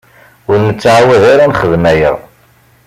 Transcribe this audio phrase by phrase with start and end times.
[0.49, 2.11] Ur nettɛawad ara ad nexdem aya.